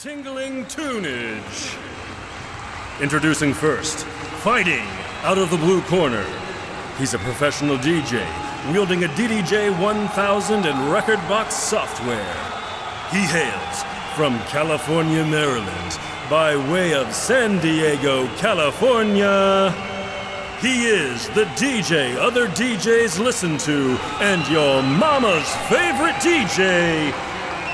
[0.00, 1.76] tingling tunage.
[3.02, 4.04] Introducing first,
[4.44, 4.86] fighting
[5.24, 6.24] out of the blue corner.
[6.98, 8.24] He's a professional DJ,
[8.72, 12.32] wielding a DDJ 1000 and record box software.
[13.10, 13.82] He hails
[14.14, 15.98] from California, Maryland,
[16.30, 19.72] by way of San Diego, California.
[20.60, 27.27] He is the DJ other DJs listen to and your mama's favorite DJ.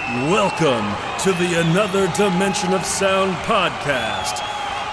[0.04, 0.84] Welcome
[1.20, 4.44] to the Another Dimension of Sound podcast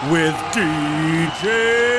[0.09, 1.91] with DJ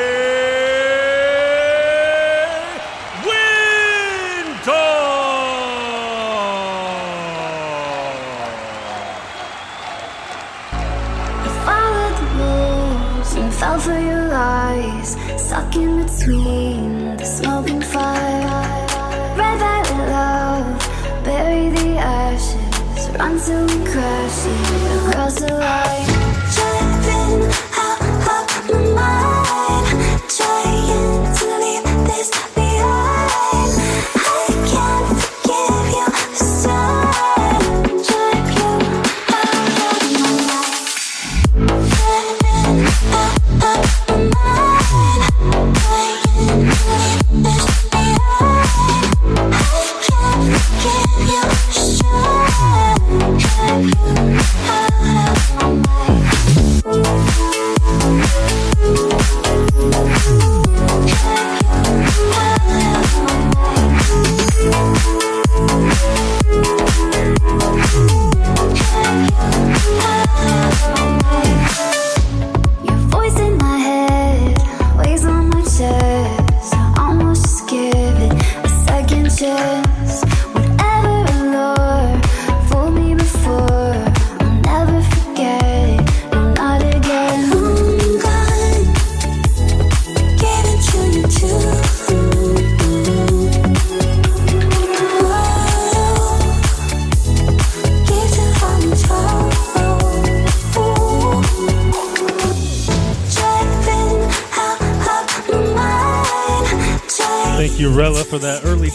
[11.66, 15.18] followed the rules and fell for your lies.
[15.36, 16.71] Stuck in between
[23.50, 23.81] ashes.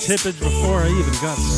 [0.07, 1.56] Tippage before I even got.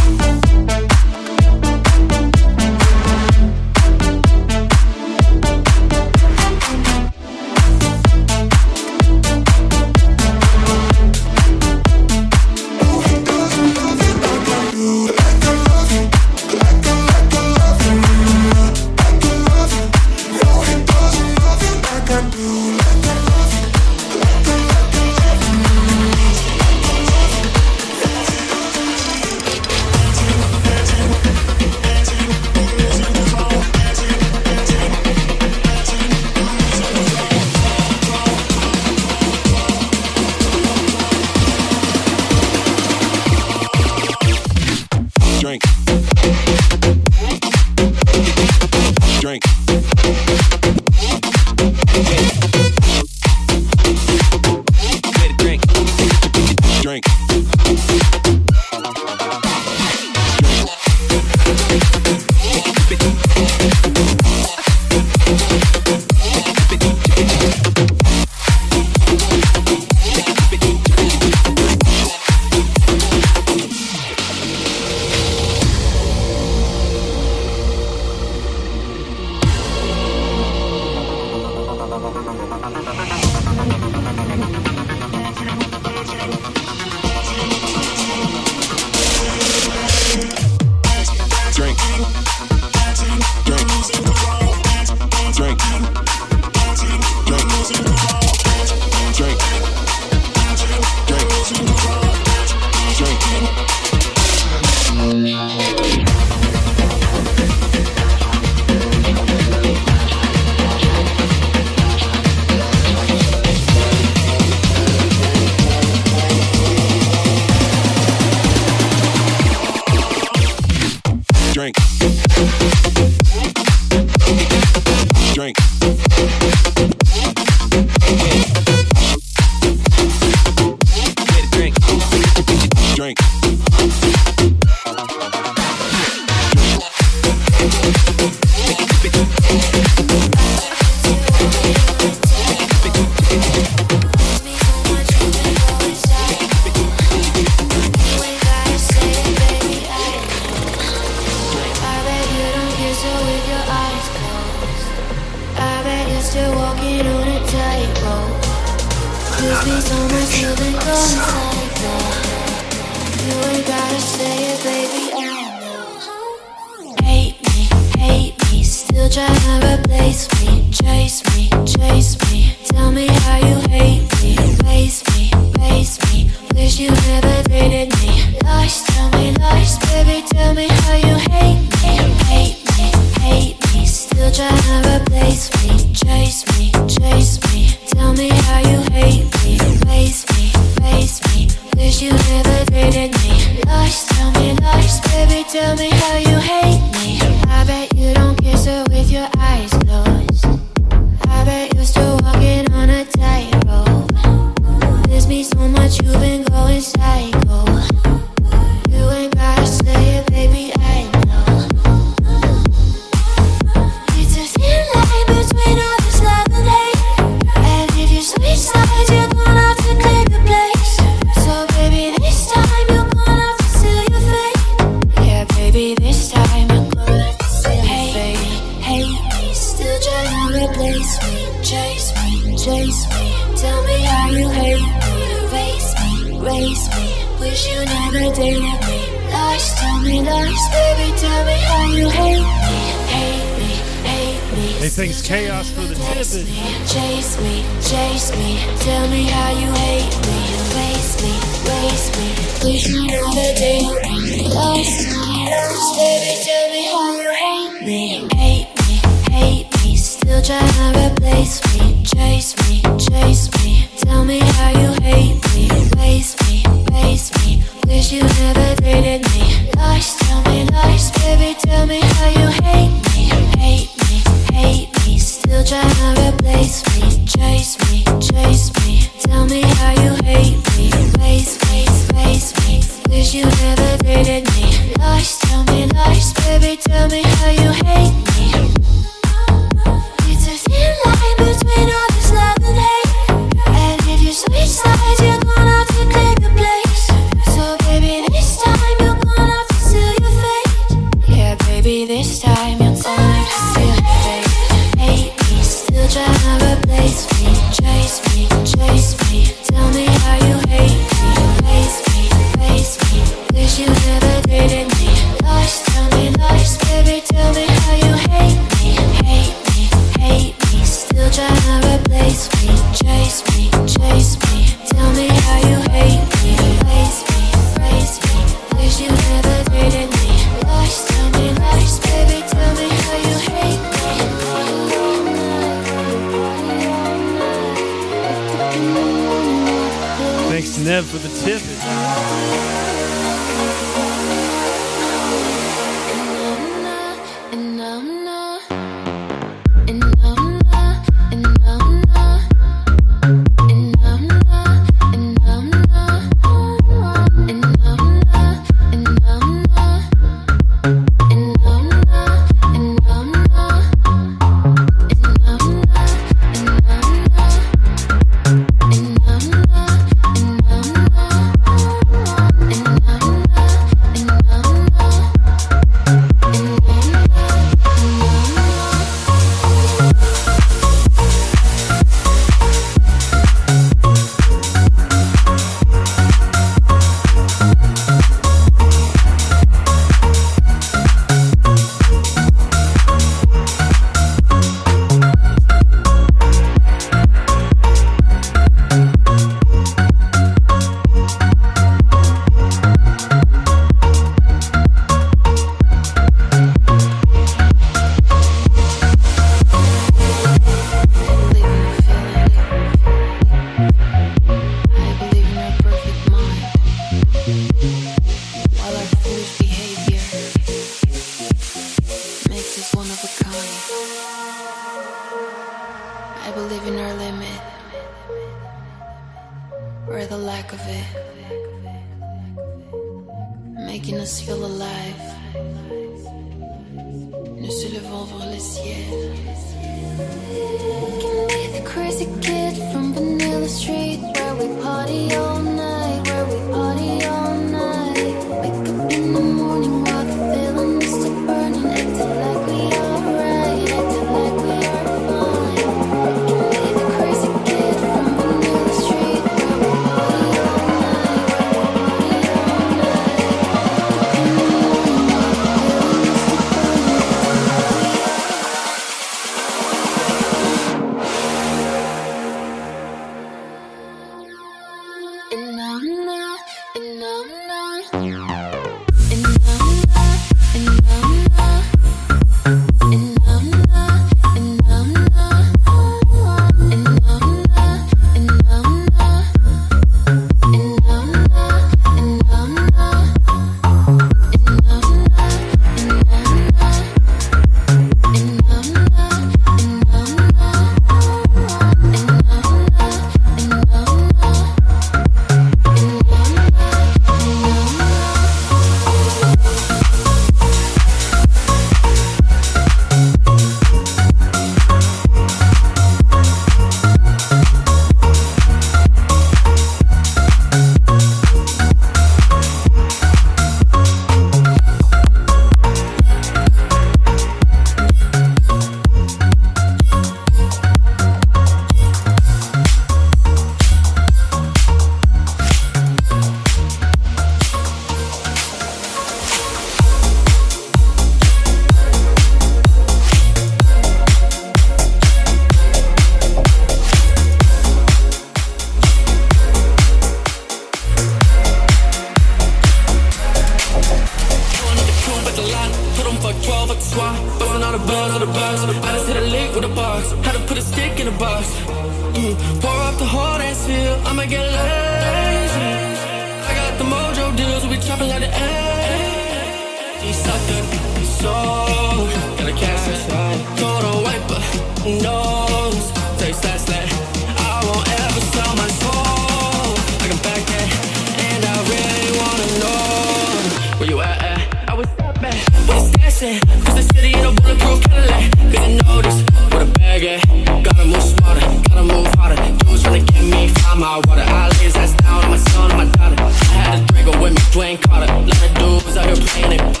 [599.70, 600.00] Dudes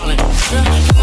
[0.52, 0.93] out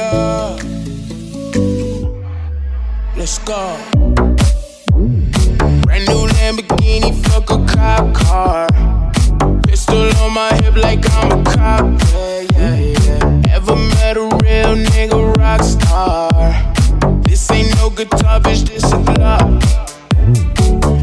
[0.00, 0.60] up.
[3.16, 3.76] Let's go.
[5.84, 8.68] Brand new Lamborghini, fuck a cop car.
[9.62, 11.84] Pistol on my hip like I'm a cop.
[12.12, 13.54] Yeah, yeah, yeah.
[13.56, 16.30] Ever met a real nigga rock star?
[17.22, 19.60] This ain't no guitar, bitch, this a Glock.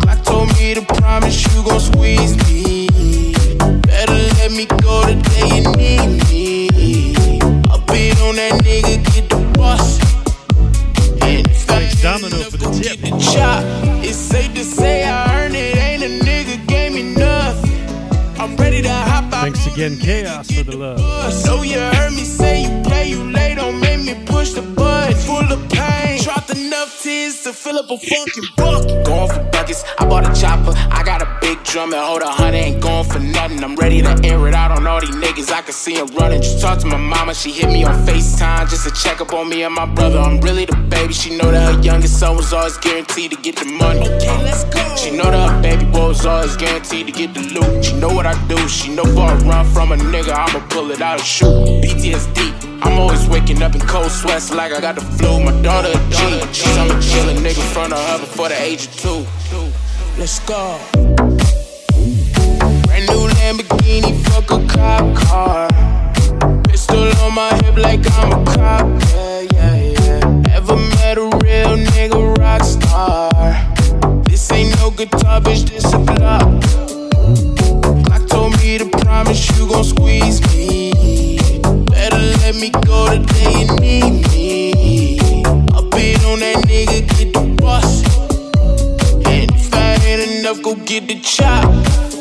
[0.01, 2.87] Glock told me to promise you gon' squeeze me.
[3.81, 6.26] Better let me go the day you need me.
[8.37, 9.99] Up it on that nigga, get the bus.
[11.23, 12.99] And if I Thanks, Domino, for the tip.
[12.99, 13.63] the chop,
[14.03, 15.75] it's safe to say I earned it.
[15.75, 17.71] Ain't a nigga gave me nothing.
[18.39, 19.41] I'm ready to hop out.
[19.41, 21.33] Thanks again, Chaos, for the love.
[21.33, 24.61] So oh, you heard me say you play, you late, don't make me push the
[24.61, 25.15] button.
[25.15, 29.03] Full of pain, dropped enough tears to fill up a fucking bucket.
[29.05, 30.73] Going for buckets, I bought a chopper.
[30.91, 31.36] I got a
[31.67, 33.63] drum and hold a hundred, ain't going for nothing.
[33.63, 35.51] I'm ready to air it out on all these niggas.
[35.51, 36.41] I can see them running.
[36.41, 39.49] Just talk to my mama, she hit me on FaceTime just to check up on
[39.49, 40.19] me and my brother.
[40.19, 41.13] I'm really the baby.
[41.13, 44.07] She know that her youngest son was always guaranteed to get the money.
[44.07, 44.95] Okay, uh, let's go.
[44.95, 47.83] She know that her baby boy was always guaranteed to get the loot.
[47.83, 48.57] She know what I do.
[48.69, 51.83] She know for a run from a nigga, I'ma pull it out and shoot.
[51.83, 52.81] PTSD.
[52.81, 55.43] I'm always waking up in cold sweats like I got the flu.
[55.43, 56.53] My daughter a G.
[56.53, 59.25] She's I'm a chillin' nigga in front of her before the age of two.
[60.17, 61.46] Let's go.
[63.47, 65.67] Lamborghini, fuck a cop car.
[66.63, 68.85] Pistol on my hip like I'm a cop.
[69.13, 70.55] Yeah, yeah, yeah.
[70.57, 73.31] Ever met a real nigga rock star?
[74.23, 76.59] This ain't no guitar, bitch, this a Glock.
[78.03, 81.39] Glock told me to promise you gon' squeeze me.
[81.85, 84.73] Better let me go the day you need me.
[85.95, 88.03] It on that nigga, get the bus.
[89.25, 92.16] And if I ain't enough, go get the chop.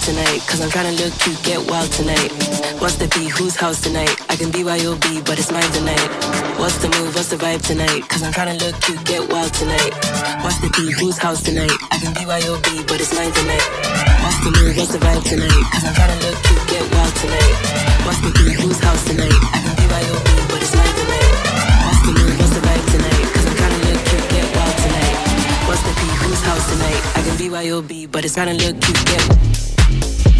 [0.00, 0.40] Tonight?
[0.48, 2.32] Cause I'm tryna look cute, get wild tonight.
[2.80, 3.30] What's the beat?
[3.36, 4.10] Whose house tonight?
[4.28, 6.08] I can be YOB, but it's mine tonight.
[6.56, 7.14] What's the move?
[7.14, 8.08] What's the vibe tonight?
[8.08, 9.92] Cause I'm tryna look cute, get wild tonight.
[10.42, 10.92] What's the beat?
[11.00, 11.72] Whose house tonight?
[11.92, 13.66] I can be YOB, but it's mine tonight.
[14.24, 14.76] What's the move?
[14.76, 15.64] What's the vibe tonight?
[15.72, 17.54] Cause I'm tryna look cute, get wild tonight.
[18.06, 18.56] What's the beat?
[18.56, 19.38] Whose house tonight?
[19.52, 21.34] I can be YOB, but it's mine tonight.
[21.84, 22.36] What's the move?
[22.40, 23.26] What's the vibe tonight?
[23.36, 25.16] Cause I'm tryna look cute, get wild tonight.
[25.68, 26.16] What's the beat?
[26.24, 27.02] Whose house tonight?
[27.16, 29.69] I can be YOB, but it's tryna look cute, get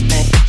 [0.03, 0.40] make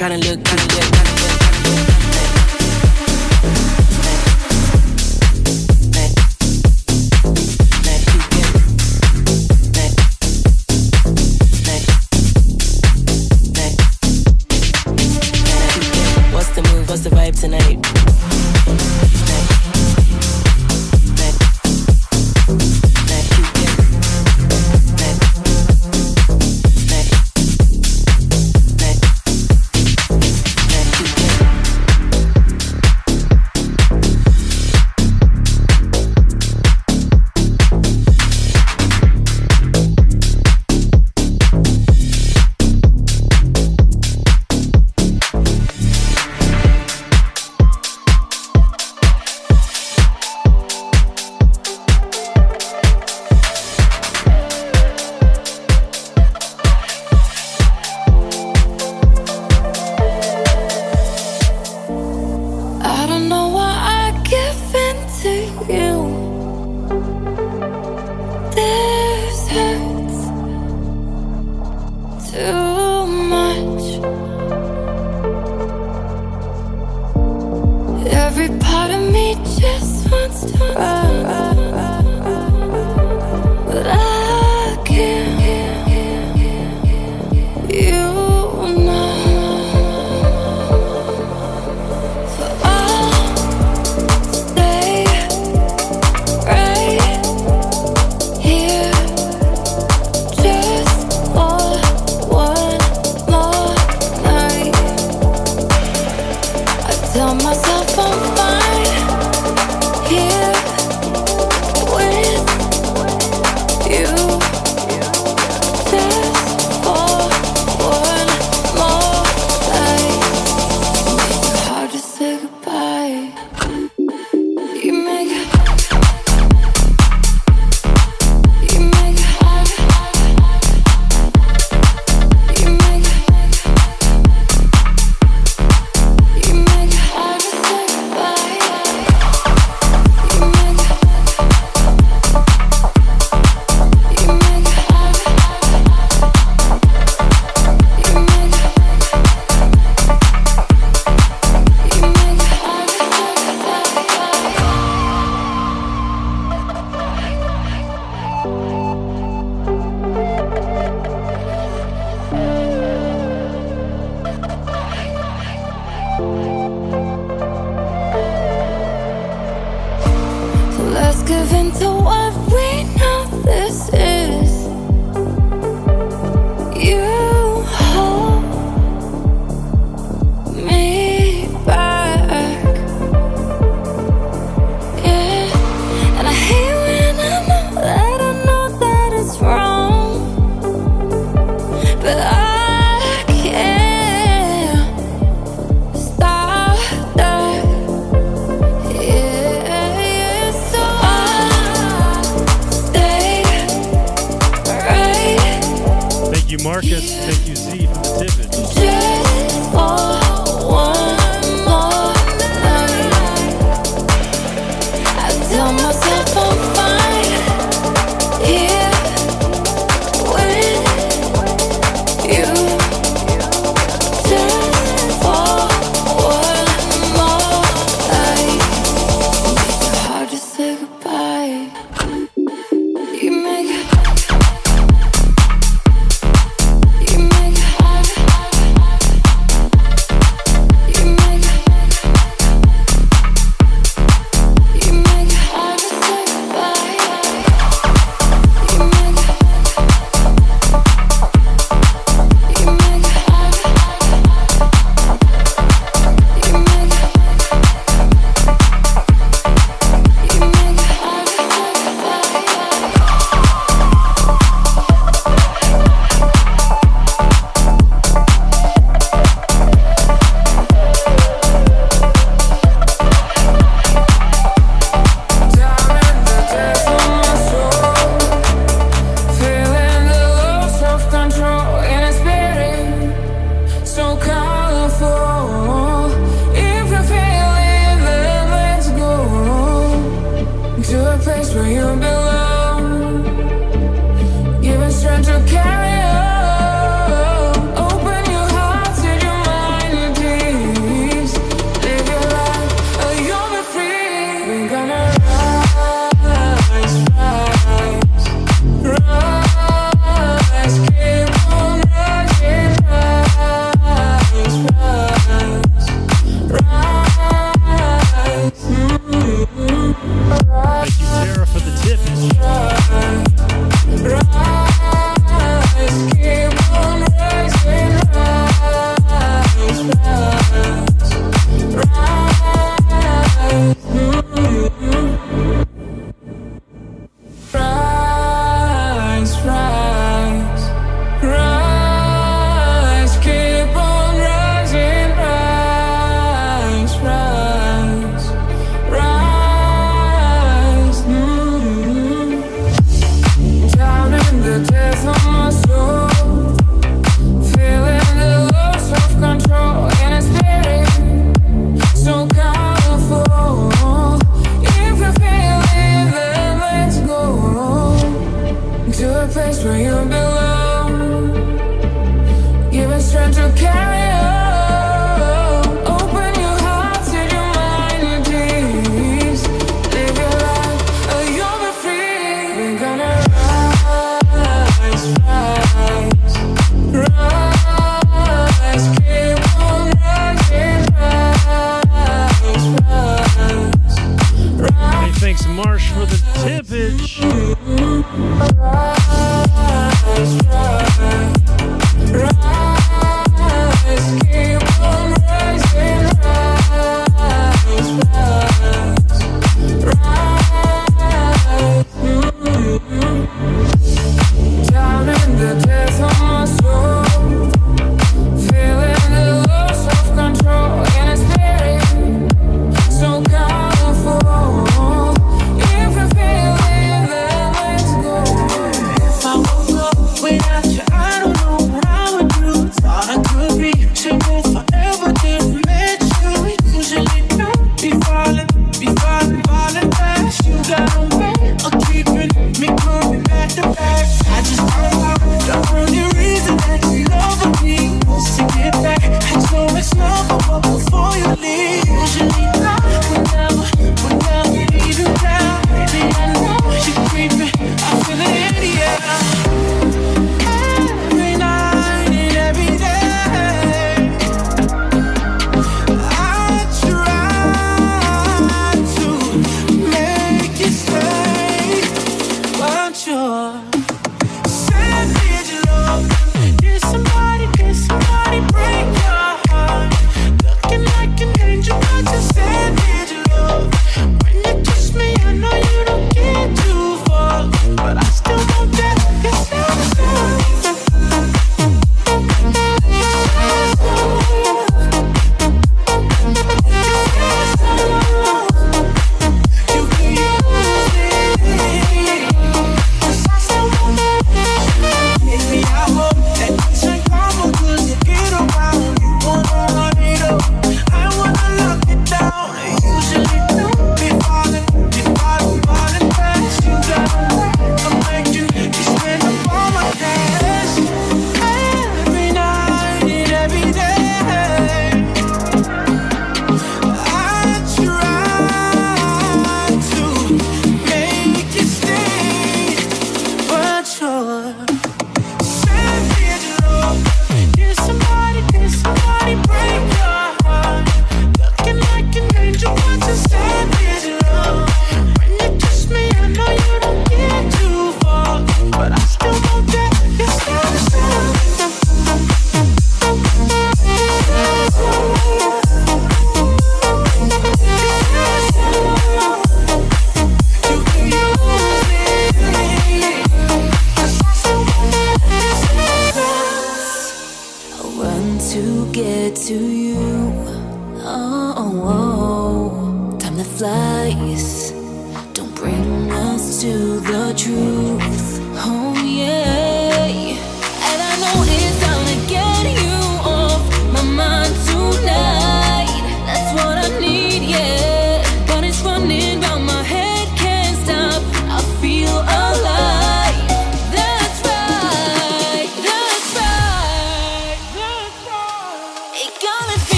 [0.00, 0.29] Kinda.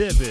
[0.00, 0.29] Valley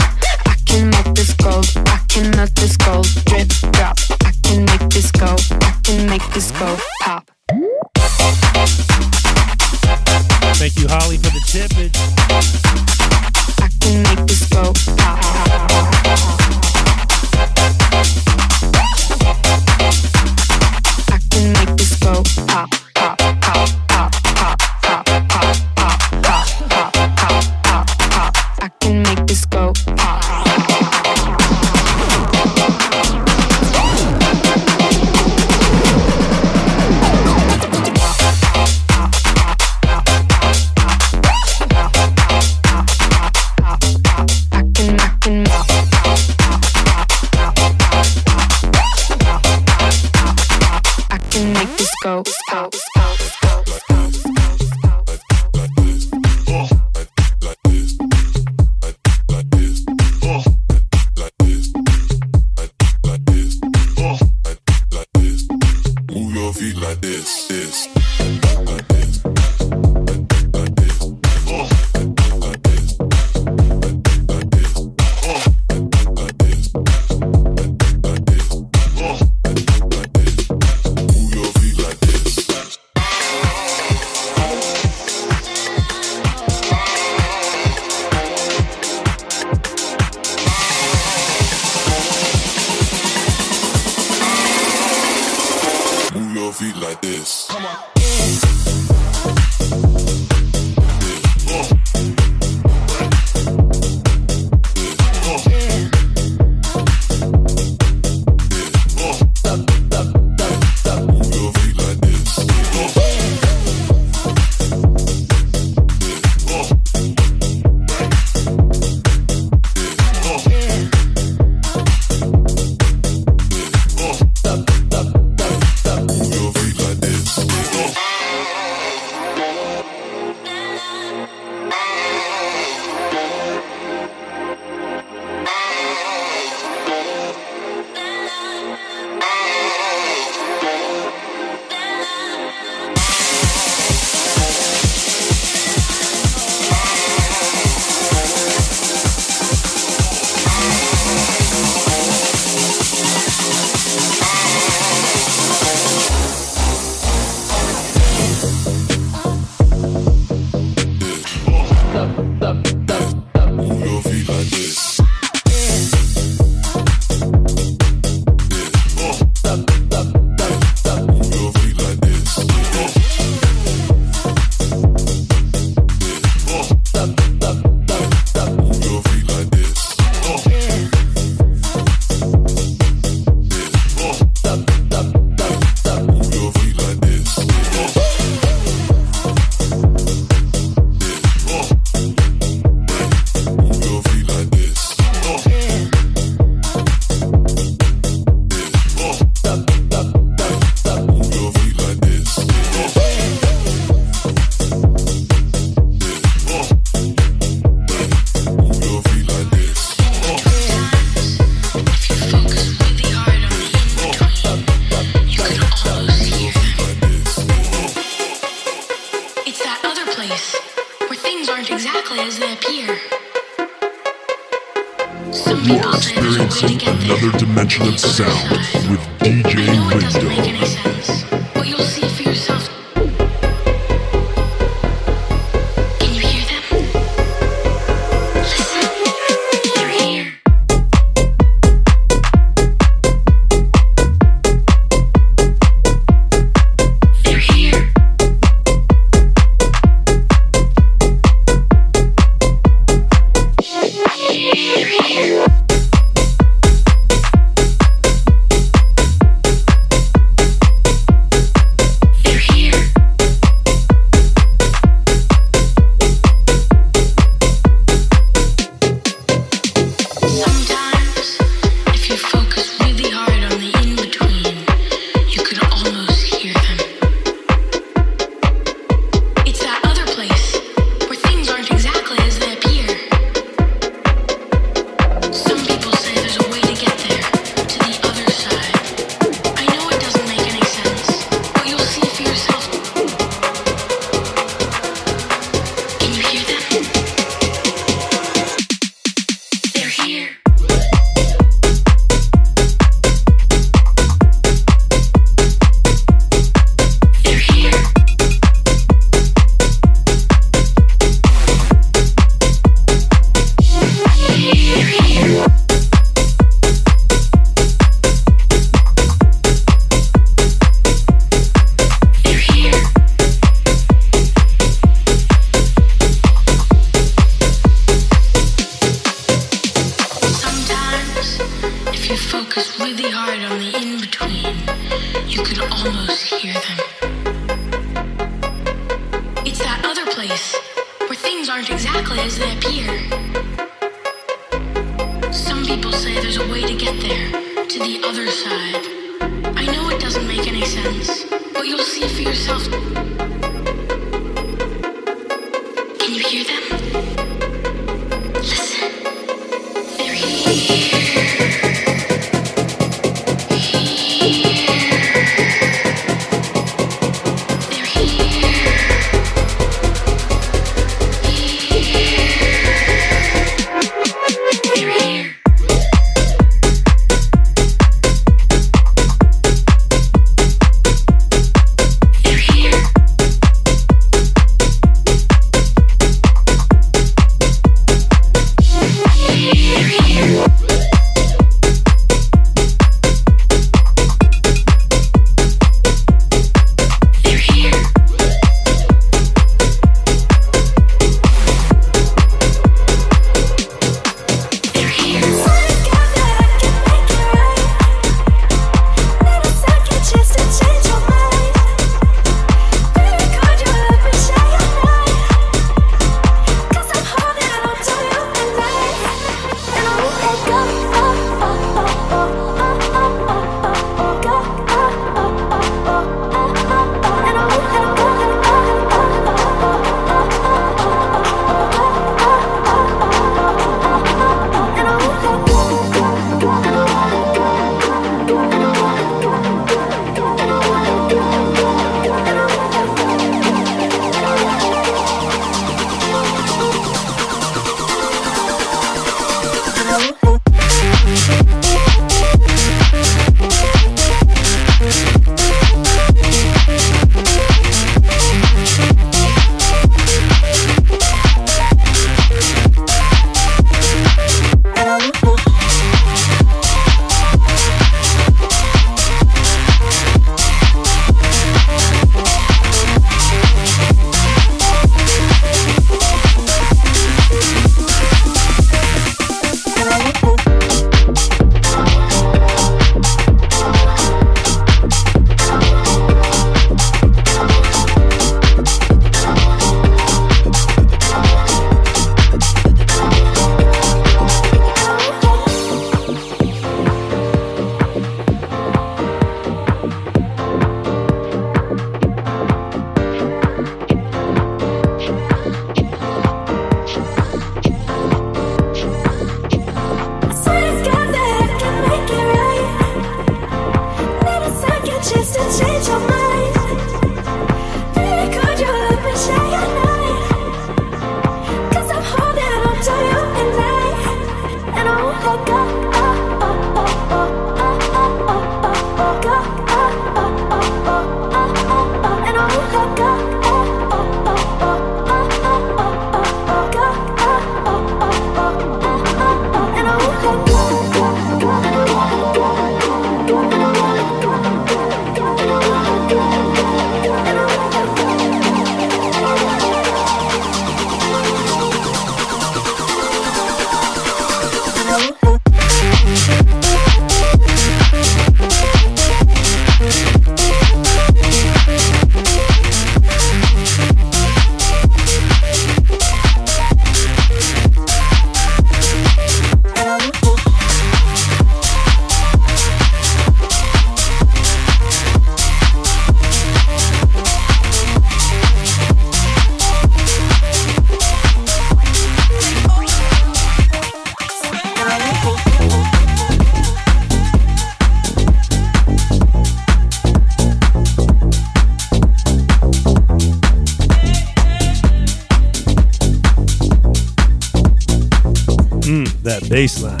[599.61, 600.00] that